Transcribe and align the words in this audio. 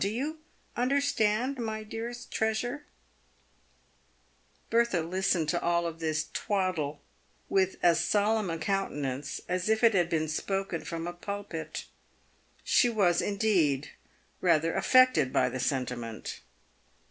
Ho 0.01 0.07
you 0.07 0.39
understand, 0.75 1.59
my 1.59 1.83
dearest 1.83 2.31
treasure?" 2.31 2.85
Bertha 4.71 5.03
listened 5.03 5.47
to 5.49 5.61
all 5.61 5.93
this 5.93 6.25
twaddle 6.33 7.03
with 7.49 7.75
as 7.83 8.03
solemn 8.03 8.49
a 8.49 8.57
countenance 8.57 9.41
as 9.47 9.69
if 9.69 9.83
it 9.83 9.93
had 9.93 10.09
been 10.09 10.27
spoken 10.27 10.83
from 10.83 11.05
a 11.05 11.13
pulpit. 11.13 11.85
She 12.63 12.89
was, 12.89 13.21
indeed, 13.21 13.91
rather 14.41 14.73
affected 14.73 15.31
by 15.31 15.49
the 15.49 15.59
sentiment. 15.59 16.41